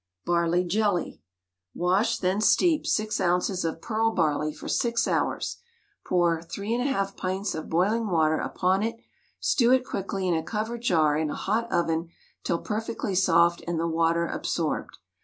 BARLEY 0.25 0.63
JELLY. 0.63 1.21
Wash, 1.75 2.17
then 2.17 2.41
steep, 2.41 2.87
6 2.87 3.21
oz. 3.21 3.63
of 3.63 3.83
pearl 3.83 4.09
barley 4.09 4.51
for 4.51 4.67
6 4.67 5.07
hours, 5.07 5.57
pour 6.03 6.39
31/2 6.41 7.15
pints 7.15 7.53
of 7.53 7.69
boiling 7.69 8.07
water 8.07 8.39
upon 8.39 8.81
it, 8.81 8.97
stew 9.39 9.71
it 9.71 9.85
quickly 9.85 10.27
in 10.27 10.33
a 10.33 10.41
covered 10.41 10.81
jar 10.81 11.15
in 11.15 11.29
a 11.29 11.35
hot 11.35 11.71
oven 11.71 12.09
till 12.43 12.57
perfectly 12.57 13.13
soft 13.13 13.61
and 13.67 13.79
the 13.79 13.87
water 13.87 14.25
absorbed. 14.25 14.97